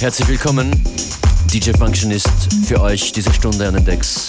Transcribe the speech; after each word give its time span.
Herzlich 0.00 0.28
willkommen. 0.28 0.70
DJ 1.52 1.72
Function 1.72 2.10
ist 2.10 2.26
für 2.64 2.80
euch 2.80 3.12
diese 3.12 3.34
Stunde 3.34 3.68
an 3.68 3.74
den 3.74 3.84
Decks. 3.84 4.26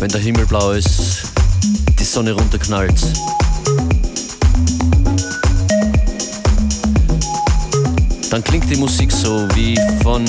Wenn 0.00 0.08
der 0.08 0.20
Himmel 0.20 0.44
blau 0.46 0.72
ist, 0.72 1.22
die 2.00 2.02
Sonne 2.02 2.32
runterknallt. 2.32 3.00
Dann 8.30 8.42
klingt 8.42 8.68
die 8.68 8.76
Musik 8.76 9.12
so 9.12 9.46
wie 9.54 9.78
von 10.02 10.24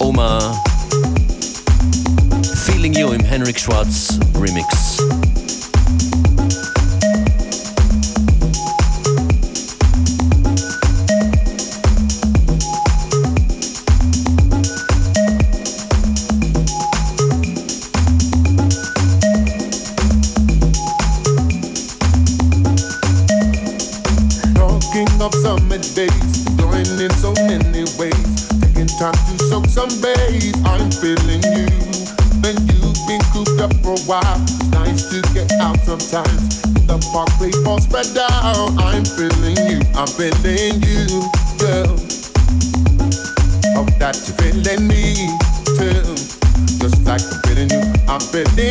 Oma 0.00 0.60
Feeling 2.64 2.94
You 2.94 3.12
im 3.12 3.22
Henrik 3.22 3.60
Schwarz 3.60 4.18
Remix. 4.34 4.98
I'm 39.94 40.08
feeling 40.08 40.82
you, 40.82 41.22
girl. 41.58 41.94
Hope 43.76 43.94
that 44.00 44.18
you're 44.26 44.38
feeling 44.42 44.88
me 44.88 45.14
too. 45.78 46.02
Just 46.82 47.04
like 47.04 47.22
I'm 47.22 47.40
feeling 47.46 47.70
you, 47.70 47.92
I'm 48.08 48.18
feeling 48.18 48.69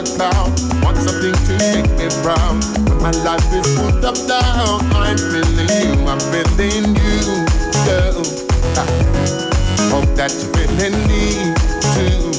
a 0.00 0.04
clown. 0.16 0.48
Want 0.82 0.96
something 0.96 1.34
to 1.34 1.52
make 1.58 1.90
me 1.98 2.08
proud. 2.22 2.56
When 2.88 2.98
my 3.02 3.10
life 3.22 3.52
is 3.52 3.66
put 3.76 4.04
up. 4.04 4.16
Down. 4.26 4.80
I'm 4.94 5.16
feeling 5.16 5.70
you, 5.80 6.06
I'm 6.06 6.20
feeling 6.30 6.94
you, 6.94 7.44
girl. 7.88 8.22
I 8.76 8.84
hope 9.90 10.10
that 10.16 10.30
you're 10.38 10.52
feeling 10.54 10.96
me 11.08 11.52
too. 11.94 12.30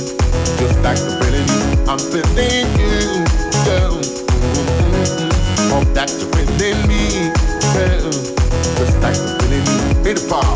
Just 0.60 0.78
like 0.86 1.00
I'm 1.02 1.14
feeling 1.20 1.48
you, 1.52 1.64
I'm 1.90 2.00
feeling 2.00 2.70
you, 2.80 3.26
girl. 3.66 3.98
Mm-hmm. 4.40 5.72
Hope 5.72 5.90
that 5.94 6.10
you're 6.16 6.32
feeling 6.32 6.80
me, 6.88 7.04
girl. 7.74 8.12
Just 8.78 8.96
like 9.02 9.18
I'm 9.18 9.40
feeling 9.40 9.66
you, 9.66 10.04
beautiful. 10.04 10.48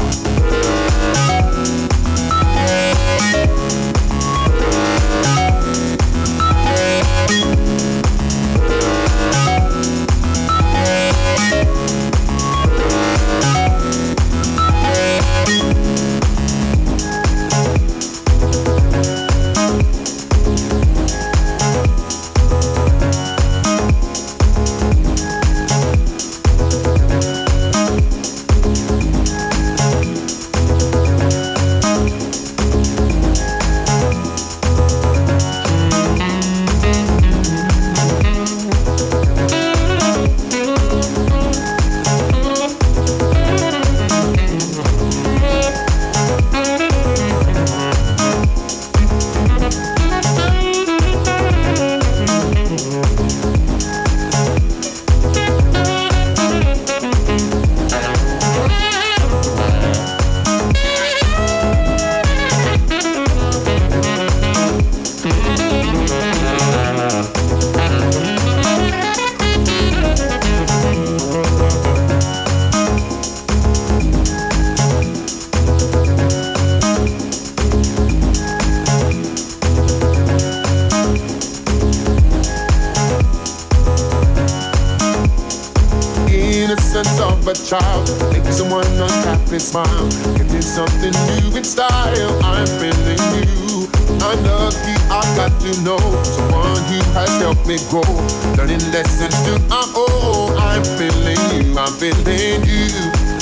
smile. 89.75 90.07
And 90.39 90.47
it's 90.55 90.67
something 90.67 91.11
new 91.27 91.57
in 91.57 91.63
style. 91.63 92.31
I'm 92.43 92.67
feeling 92.79 93.19
you. 93.35 93.87
I'm 94.23 94.39
lucky 94.47 94.95
I 95.11 95.21
got 95.35 95.51
to 95.61 95.71
know 95.83 95.99
someone 96.23 96.79
who 96.87 96.99
has 97.11 97.31
helped 97.43 97.67
me 97.67 97.77
grow. 97.91 98.07
Learning 98.55 98.83
lessons 98.95 99.35
to 99.45 99.59
I'm 99.71 99.91
old. 99.95 100.55
I'm 100.57 100.83
feeling 100.95 101.41
you. 101.51 101.77
I'm 101.77 101.91
feeling 101.99 102.63
you. 102.63 102.87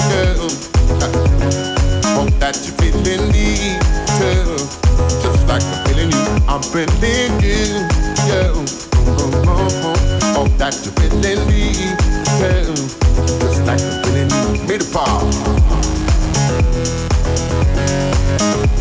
Girl. 0.09 0.49
Hope 2.17 2.33
that 2.41 2.57
you're 2.65 2.77
feeling 2.81 3.29
me 3.29 3.77
too. 4.17 4.57
Just 5.21 5.45
like 5.47 5.61
I'm 5.61 5.85
feeling 5.85 6.09
you. 6.09 6.25
I'm 6.49 6.63
feeling 6.73 7.33
you. 7.45 7.85
Girl. 8.25 8.57
Hope 10.33 10.53
that 10.57 10.73
you're 10.81 10.97
feeling 10.97 11.45
me 11.45 11.93
too. 12.41 12.73
Just 13.37 13.61
like 13.69 13.81
I'm 13.81 14.03
feeling 14.03 14.29
you. 14.33 14.67
Be 14.67 14.77
the 14.77 14.89
power. 14.91 15.62
Música 16.83 18.72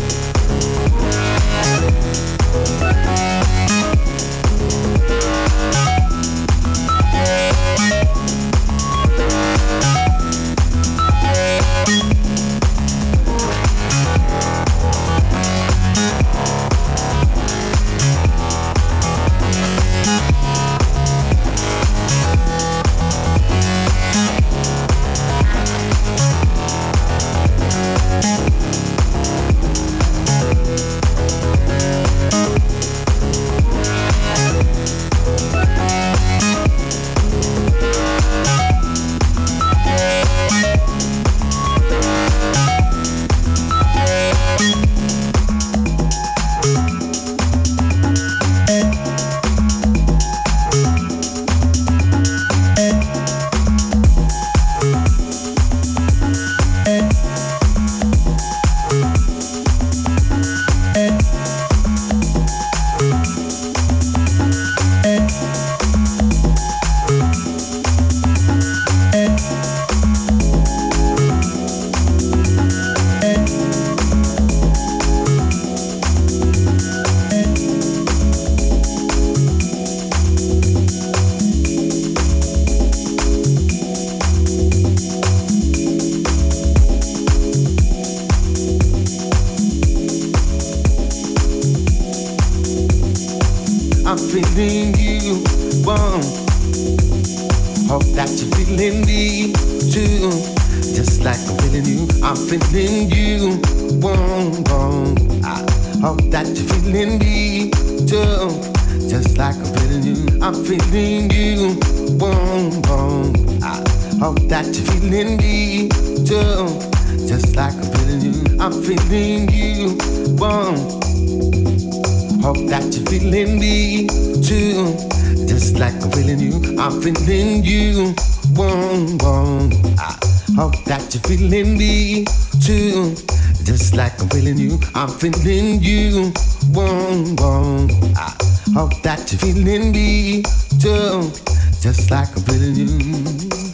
something 135.23 135.47
in 135.47 135.81
you. 135.81 136.33
Boom, 136.73 137.35
boom. 137.35 137.89
I 138.15 138.35
hope 138.73 139.01
that 139.03 139.31
you're 139.31 139.39
feeling 139.39 139.91
me 139.91 140.43
too, 140.81 141.31
just 141.79 142.11
like 142.11 142.35
I'm 142.35 142.43
feeling 142.43 142.99
you. 142.99 143.72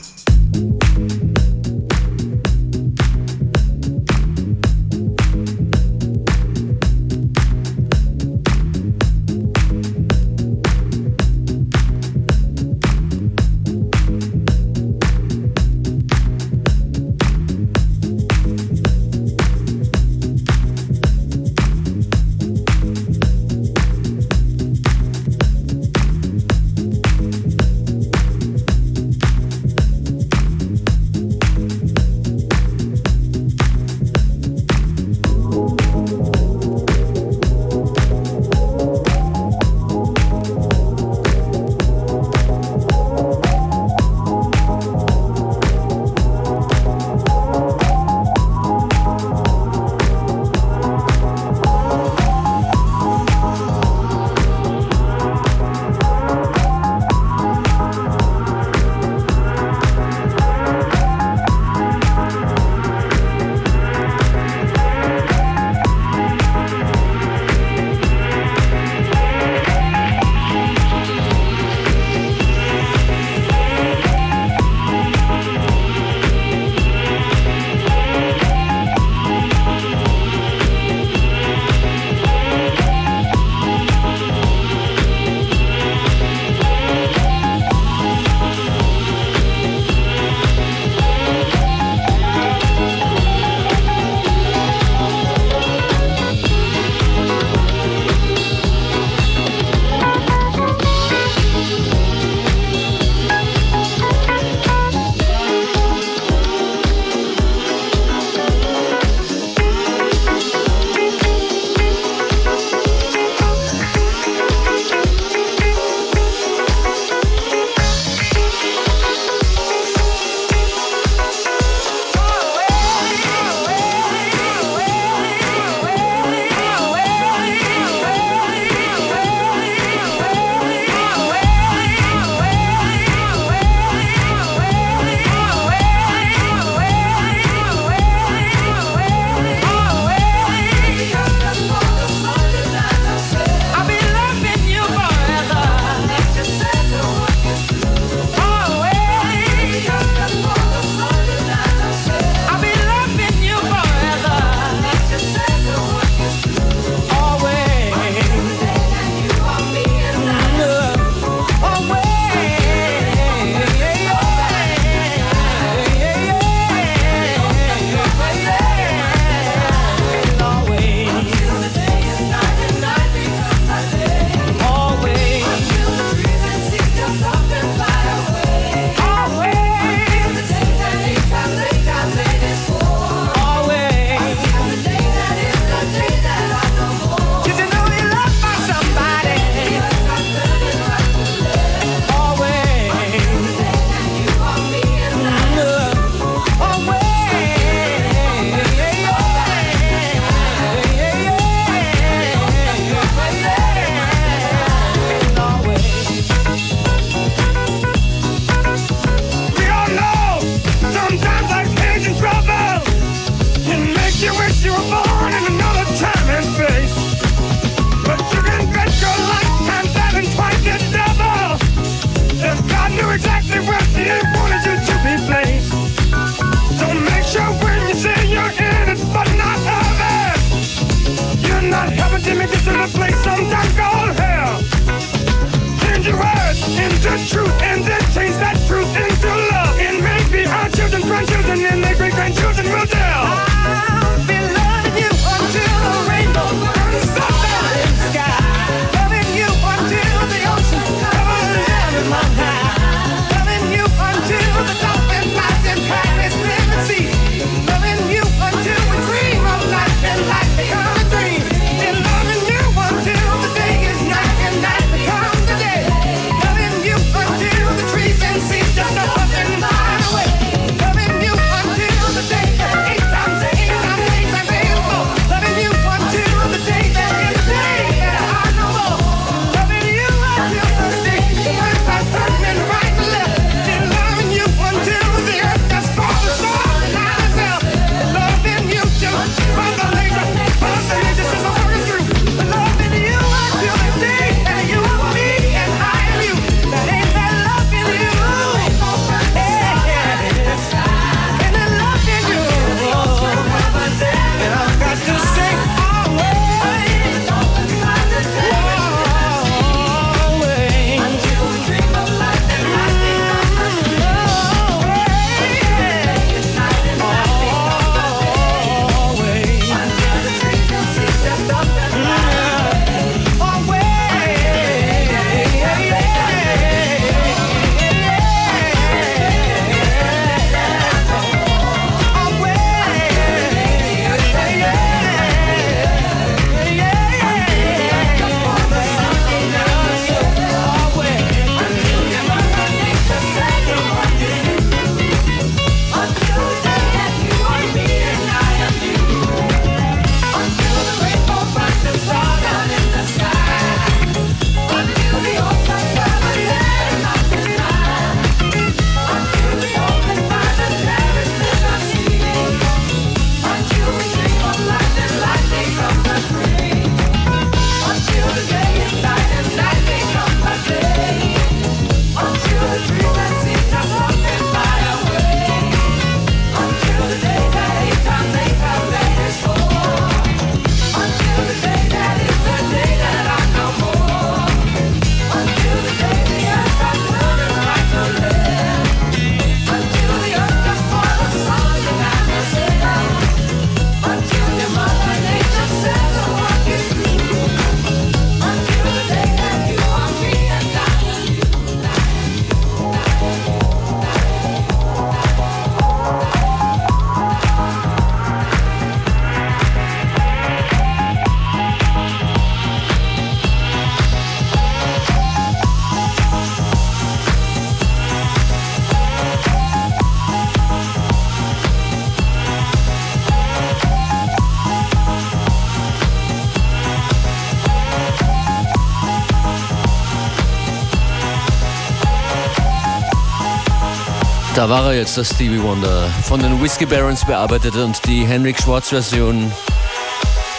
Da 434.59 434.67
war 434.69 434.87
er 434.87 434.97
jetzt, 434.97 435.15
der 435.15 435.23
Stevie 435.23 435.63
Wonder. 435.63 436.09
Von 436.25 436.41
den 436.41 436.61
Whiskey 436.61 436.85
Barons 436.85 437.23
bearbeitet 437.23 437.77
und 437.77 438.05
die 438.05 438.25
Henrik 438.25 438.61
Schwarz 438.61 438.89
Version, 438.89 439.49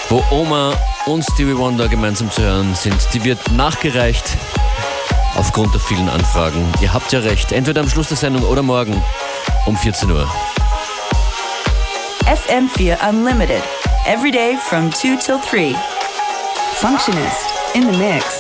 wo 0.09 0.25
Oma 0.31 0.73
und 1.05 1.23
Stevie 1.23 1.55
Wonder 1.55 1.87
gemeinsam 1.87 2.31
zu 2.31 2.41
hören 2.41 2.75
sind, 2.75 2.97
die 3.13 3.23
wird 3.25 3.53
nachgereicht 3.53 4.25
aufgrund 5.37 5.75
der 5.75 5.83
vielen 5.83 6.09
Anfragen. 6.09 6.67
Ihr 6.81 6.95
habt 6.95 7.13
ja 7.13 7.21
recht, 7.21 7.53
entweder 7.53 7.83
am 7.83 7.91
Schluss 7.91 8.09
der 8.09 8.17
Sendung 8.17 8.43
oder 8.45 8.63
morgen 8.63 9.05
um 9.67 9.77
14 9.77 10.11
Uhr. 10.11 10.27
FM4 12.25 13.07
Unlimited, 13.07 13.63
every 14.07 14.31
day 14.31 14.57
from 14.67 14.91
2 14.91 15.17
till 15.17 15.39
3. 15.51 15.75
Functionist 16.77 17.51
in 17.75 17.83
the 17.83 17.99
mix. 17.99 18.40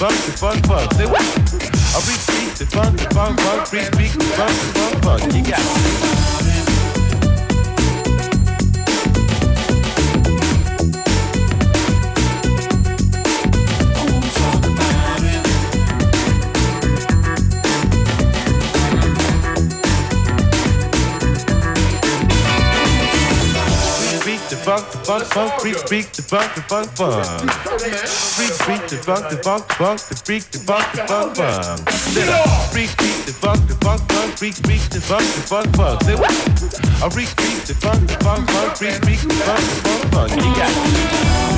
funk, 0.00 0.16
the 0.24 0.32
funk, 0.32 0.66
funk. 0.66 0.92
Say 0.94 1.04
what? 1.04 1.20
I 1.20 2.00
repeat 2.08 2.56
the 2.56 2.64
funk, 2.64 2.96
the 2.96 3.14
funk, 3.14 3.38
funk, 3.40 3.70
repeat. 3.70 4.09
Freak 25.60 26.12
the 26.12 26.22
funk 26.22 26.54
the 26.54 26.62
funk 26.62 26.88
funk. 26.96 27.24
Freak 28.36 28.52
freak 28.64 28.88
the 28.88 28.96
funk 28.96 29.28
the 29.28 29.36
funk 29.42 29.64
funk 29.72 30.00
the 30.00 30.16
freak 30.16 30.44
the 30.50 30.58
funk 30.58 30.86
the 30.92 31.06
funk 31.06 31.36
funk. 31.36 31.90
Freak 32.72 32.88
freak 32.90 33.26
the 33.26 33.32
funk 33.32 33.68
the 33.68 33.74
funk 33.74 34.00
funk 34.10 34.38
freak 34.38 34.54
freak 34.54 34.80
the 34.88 35.00
funk 35.00 35.24
the 35.36 35.42
funk 35.42 35.76
funk. 35.76 36.02
Say 36.02 36.14
what? 36.14 36.32
I 37.02 37.08
freak 37.10 37.28
freak 37.28 37.64
the 37.66 37.74
funk 37.74 38.06
the 38.08 38.16
funk 38.24 38.48
funk 38.48 38.76
freak 38.76 38.94
freak 39.04 39.20
the 39.20 39.34
funk 39.44 39.60
the 39.60 39.76
funk 39.84 40.12
funk. 40.12 40.30
You 40.36 40.54
got. 40.56 41.49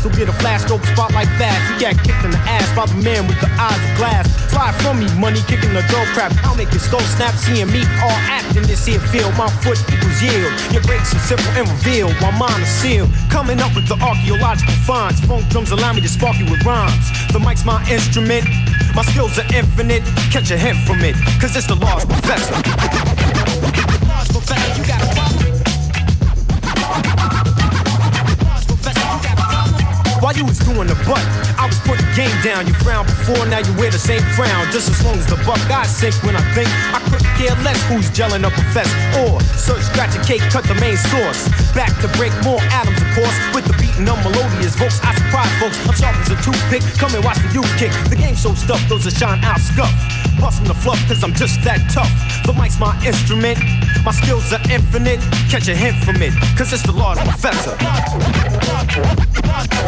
So 0.00 0.08
get 0.08 0.32
a 0.32 0.36
flash 0.40 0.64
over 0.72 0.80
spotlight 0.96 1.28
fast. 1.36 1.60
You 1.68 1.76
got 1.76 1.92
kicked 2.00 2.24
in 2.24 2.32
the 2.32 2.40
ass 2.48 2.64
by 2.72 2.88
the 2.88 2.96
man 3.04 3.28
with 3.28 3.36
the 3.44 3.52
eyes 3.60 3.76
of 3.76 3.92
glass. 4.00 4.24
Fly 4.48 4.72
from 4.80 4.96
me, 4.96 5.08
money 5.20 5.44
kicking 5.44 5.76
the 5.76 5.84
dough 5.92 6.08
crap. 6.16 6.32
I'll 6.40 6.56
make 6.56 6.72
your 6.72 6.80
skull 6.80 7.04
snap, 7.16 7.36
seeing 7.36 7.68
me 7.68 7.84
all 8.00 8.16
acting 8.32 8.64
this 8.64 8.88
here 8.88 9.00
field. 9.12 9.36
My 9.36 9.52
foot 9.60 9.76
equals 9.92 10.16
yield. 10.24 10.48
Your 10.72 10.80
breaks 10.88 11.12
are 11.12 11.20
simple 11.20 11.52
and 11.52 11.68
revealed, 11.68 12.16
while 12.24 12.32
mine 12.32 12.64
are 12.64 12.74
sealed. 12.80 13.12
Coming 13.28 13.60
up 13.60 13.76
with 13.76 13.92
the 13.92 14.00
archaeological 14.00 14.72
finds. 14.88 15.20
Funk 15.20 15.44
drums 15.52 15.70
allow 15.70 15.92
me 15.92 16.00
to 16.00 16.08
spark 16.08 16.40
you 16.40 16.48
with 16.48 16.64
rhymes. 16.64 17.04
The 17.36 17.38
mic's 17.38 17.68
my 17.68 17.84
instrument. 17.92 18.48
My 18.96 19.04
skills 19.04 19.36
are 19.36 19.48
infinite. 19.52 20.00
Catch 20.32 20.50
a 20.50 20.56
hint 20.56 20.80
from 20.88 21.04
it, 21.04 21.14
cause 21.44 21.52
it's 21.54 21.68
the 21.68 21.76
large 21.76 22.08
professor. 22.08 22.56
Large 24.08 24.28
professor, 24.32 24.80
you 24.80 24.86
got 24.88 25.09
While 30.30 30.38
you 30.38 30.46
was 30.46 30.62
doing 30.62 30.86
the 30.86 30.94
butt, 31.10 31.26
I 31.58 31.66
was 31.66 31.74
putting 31.82 32.06
game 32.14 32.30
down. 32.46 32.62
You 32.62 32.74
frowned 32.86 33.10
before, 33.10 33.42
now 33.50 33.66
you 33.66 33.74
wear 33.74 33.90
the 33.90 33.98
same 33.98 34.22
frown. 34.38 34.62
Just 34.70 34.86
as 34.86 35.02
long 35.02 35.18
as 35.18 35.26
the 35.26 35.34
buck 35.42 35.58
I 35.66 35.82
sink 35.90 36.14
when 36.22 36.38
I 36.38 36.44
think, 36.54 36.70
I 36.94 37.02
couldn't 37.10 37.26
care 37.34 37.50
less 37.66 37.82
who's 37.90 38.06
gelling 38.14 38.46
up 38.46 38.54
a 38.54 38.62
fest. 38.70 38.94
Or 39.26 39.42
search, 39.58 39.82
scratch 39.90 40.14
a 40.14 40.22
cake, 40.22 40.46
cut 40.54 40.62
the 40.70 40.78
main 40.78 40.94
source. 41.10 41.50
Back 41.74 41.90
to 41.98 42.08
break 42.14 42.30
more 42.46 42.62
atoms, 42.70 43.02
of 43.02 43.10
course. 43.18 43.34
With 43.50 43.66
the 43.66 43.74
beating 43.82 44.06
of 44.06 44.22
melodious 44.22 44.78
vocals, 44.78 45.02
I 45.02 45.18
surprise 45.18 45.50
folks. 45.58 45.82
I'm 45.82 45.98
sharp 45.98 46.14
as 46.22 46.30
a 46.30 46.38
toothpick. 46.46 46.86
Come 46.94 47.10
and 47.18 47.26
watch 47.26 47.42
the 47.42 47.50
youth 47.50 47.72
kick. 47.74 47.90
The 48.06 48.14
game 48.14 48.38
so 48.38 48.54
stuff, 48.54 48.78
those 48.86 49.10
that 49.10 49.18
shine 49.18 49.42
out 49.42 49.58
scuff. 49.58 49.90
Bustin' 50.38 50.70
the 50.70 50.78
fluff, 50.78 51.02
cause 51.10 51.26
I'm 51.26 51.34
just 51.34 51.58
that 51.66 51.82
tough. 51.90 52.14
The 52.46 52.54
mic's 52.54 52.78
my 52.78 52.94
instrument. 53.02 53.58
My 54.06 54.14
skills 54.14 54.46
are 54.54 54.62
infinite. 54.70 55.18
Catch 55.50 55.66
a 55.66 55.74
hint 55.74 55.98
from 56.06 56.22
it, 56.22 56.30
cause 56.54 56.70
it's 56.70 56.86
the 56.86 56.94
large 56.94 57.18
professor. 57.18 57.74
I 59.52 59.80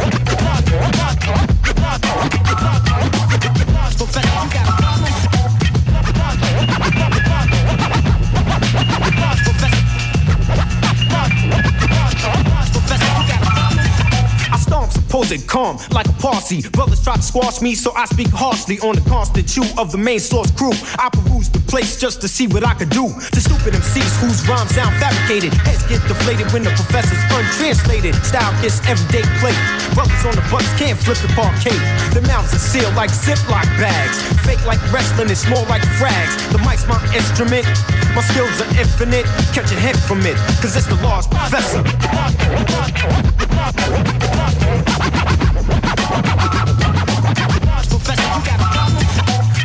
supposed 15.38 15.48
calm 15.48 15.94
like 15.94 16.06
a 16.08 16.12
posse. 16.20 16.62
Brothers 16.70 17.02
try 17.02 17.16
to 17.16 17.22
squash 17.22 17.60
me, 17.60 17.74
so 17.74 17.92
I 17.94 18.04
speak 18.06 18.28
harshly 18.28 18.78
on 18.80 18.94
the 18.94 19.00
constant 19.08 19.48
chew 19.48 19.64
of 19.78 19.92
the 19.92 19.98
main 19.98 20.20
source 20.20 20.50
crew. 20.50 20.72
I 20.98 21.08
peruse 21.10 21.48
the 21.48 21.60
place 21.60 22.00
just 22.00 22.20
to 22.22 22.28
see 22.28 22.46
what 22.46 22.64
I 22.64 22.74
could 22.74 22.90
do. 22.90 23.08
To 23.08 23.40
stupid 23.40 23.74
MCs 23.74 24.12
whose 24.20 24.46
rhymes 24.48 24.74
sound 24.74 24.94
fabricated. 25.00 25.54
Heads 25.64 25.84
get 25.88 26.02
deflated 26.08 26.52
when 26.52 26.62
the 26.62 26.70
professor's 26.70 27.22
untranslated. 27.32 28.14
Style 28.24 28.52
gets 28.62 28.80
everyday 28.86 29.24
play. 29.40 29.54
Brothers 29.94 30.24
on 30.26 30.34
the 30.36 30.44
bus 30.50 30.66
can't 30.78 30.98
flip 30.98 31.18
the 31.18 31.32
parquet. 31.32 31.76
Their 32.12 32.26
mouths 32.28 32.52
are 32.54 32.62
sealed 32.62 32.94
like 32.94 33.10
Ziploc 33.10 33.64
bags. 33.80 34.20
Fake 34.44 34.64
like 34.66 34.80
wrestling, 34.92 35.30
it's 35.30 35.48
more 35.48 35.64
like 35.68 35.82
frags. 35.96 36.34
The 36.52 36.58
mic's 36.66 36.86
my 36.86 37.00
instrument. 37.14 37.66
My 38.14 38.22
skills 38.22 38.60
are 38.60 38.70
infinite. 38.76 39.24
Catch 39.56 39.72
a 39.72 39.78
hint 39.78 39.96
from 39.96 40.20
it, 40.26 40.36
cause 40.60 40.76
it's 40.76 40.86
the 40.86 40.98
large 41.00 41.28
professor. 41.30 41.82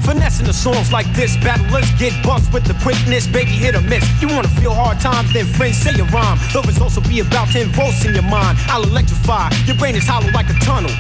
Finessing 0.04 0.46
the 0.46 0.54
songs 0.54 0.92
like 0.92 1.08
this, 1.14 1.36
battlers 1.38 1.90
get 2.00 2.14
bust 2.24 2.52
with 2.54 2.64
the 2.66 2.74
quickness, 2.82 3.28
baby 3.28 3.52
hit 3.52 3.76
or 3.76 3.82
miss. 3.82 4.04
You 4.22 4.28
wanna 4.30 4.48
feel 4.48 4.74
hard 4.74 5.00
times, 5.00 5.34
then 5.34 5.46
friends 5.46 5.78
say 5.78 5.92
a 6.00 6.04
rhyme. 6.06 6.40
Though 6.54 6.64
it's 6.64 6.80
also 6.80 7.02
be 7.02 7.20
about 7.20 7.50
10 7.50 7.68
volts 7.74 8.06
in 8.06 8.14
your 8.14 8.24
mind. 8.24 8.58
I'll 8.68 8.84
electrify, 8.84 9.50
your 9.66 9.76
brain 9.78 9.96
is 9.96 10.08
hollow 10.08 10.32
like 10.32 10.50
a 10.50 10.58
tunnel. 10.60 10.92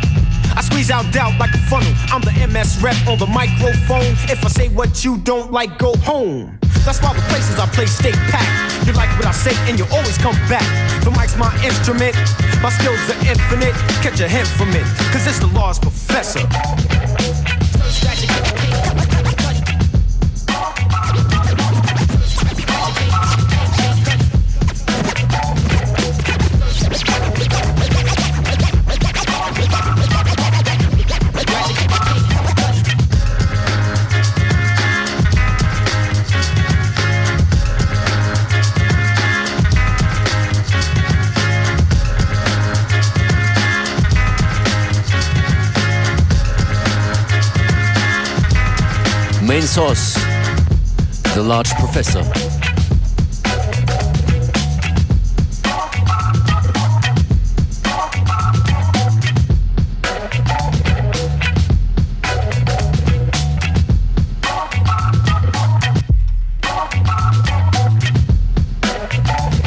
I 0.58 0.62
squeeze 0.62 0.90
out 0.90 1.06
doubt 1.14 1.38
like 1.38 1.54
a 1.54 1.60
funnel. 1.70 1.94
I'm 2.10 2.22
the 2.22 2.34
MS 2.48 2.82
rep 2.82 2.98
on 3.08 3.20
the 3.20 3.28
microphone. 3.28 4.18
If 4.26 4.44
I 4.44 4.48
say 4.48 4.70
what 4.70 5.06
you 5.06 5.20
don't 5.20 5.52
like, 5.52 5.78
go 5.78 5.96
home. 5.98 6.58
That's 6.84 7.00
why 7.00 7.14
the 7.14 7.22
places 7.30 7.60
I 7.60 7.68
play 7.68 7.86
stay 7.86 8.12
packed. 8.34 8.88
You 8.88 8.94
like 8.94 9.10
what 9.20 9.28
I 9.28 9.34
say 9.34 9.54
and 9.70 9.78
you 9.78 9.86
always 9.94 10.18
come 10.18 10.34
back. 10.50 10.66
The 11.04 11.12
mic's 11.12 11.38
my 11.38 11.54
instrument. 11.64 12.16
My 12.64 12.72
skills 12.74 12.98
are 13.06 13.22
infinite. 13.22 13.76
Catch 14.02 14.20
a 14.22 14.28
hint 14.28 14.48
from 14.48 14.70
it, 14.70 14.86
cause 15.14 15.28
it's 15.28 15.38
the 15.38 15.46
large 15.54 15.80
professor. 15.80 16.42
Main 49.48 49.62
Source, 49.62 50.16
The 51.34 51.40
Large 51.40 51.74
Professor. 51.76 52.22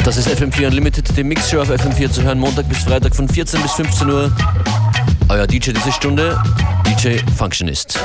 Das 0.05 0.19
ist 0.19 0.29
FM4 0.29 0.67
Unlimited, 0.67 1.17
die 1.17 1.25
Mixshow 1.25 1.63
auf 1.63 1.71
FM4 1.71 2.11
zu 2.11 2.23
hören, 2.23 2.39
Montag 2.39 2.69
bis 2.69 2.79
Freitag 2.79 3.17
von 3.17 3.27
14 3.27 3.63
bis 3.63 3.73
15 3.73 4.11
Uhr. 4.11 4.31
Euer 5.31 5.47
DJ 5.47 5.71
diese 5.71 5.91
Stunde, 5.91 6.39
DJ 6.87 7.17
Functionist. 7.35 7.99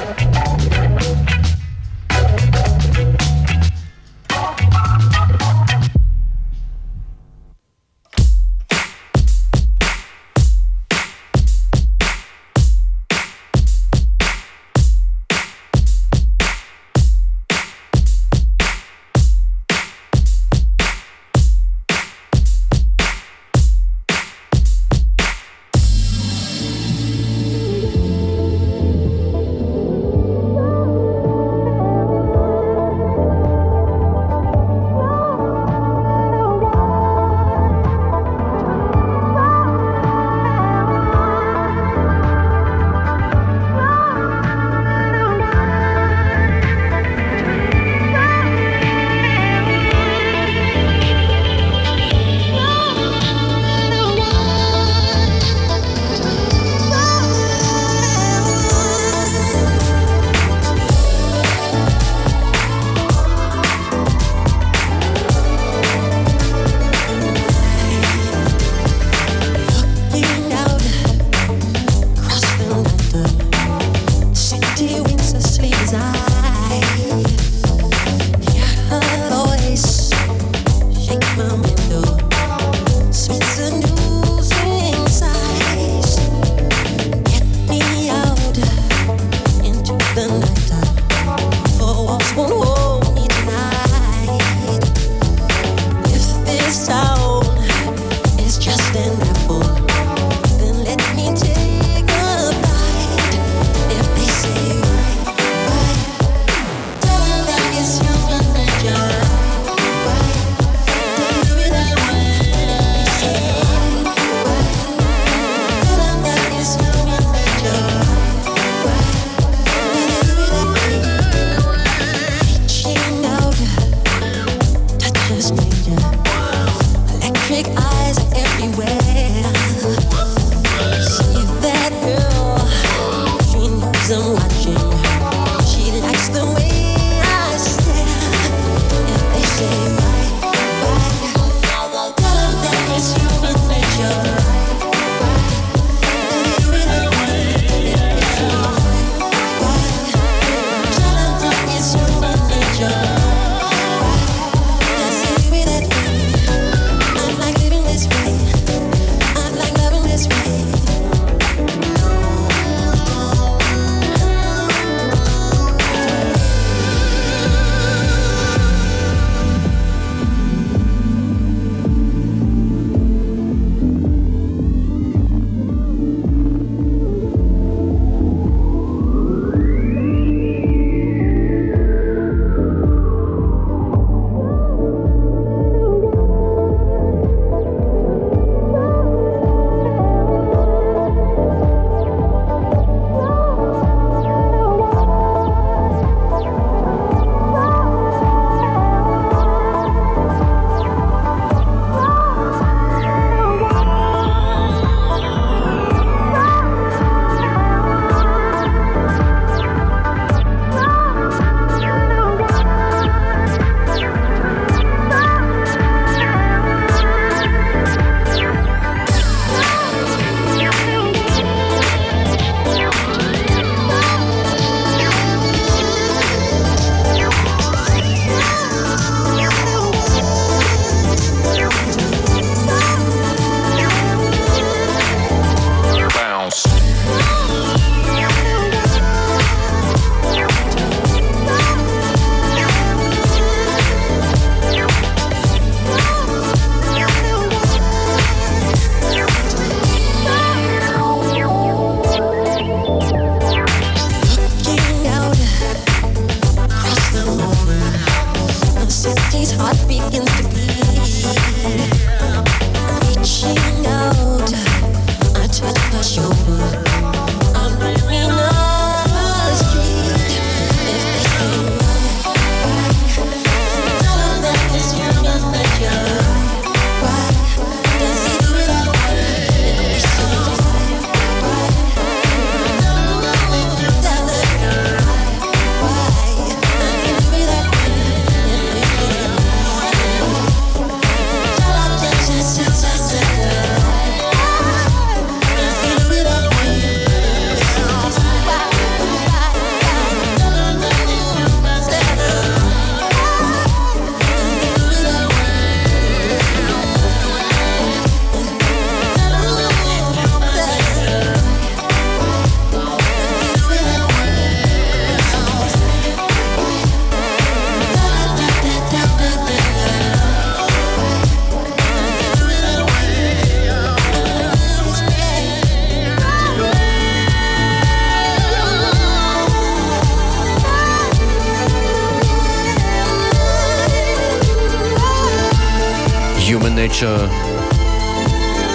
Nature 336.95 337.29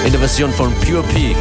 in 0.05 0.13
der 0.13 0.21
Version 0.21 0.53
von 0.53 0.75
Pure 0.75 1.03
P. 1.05 1.35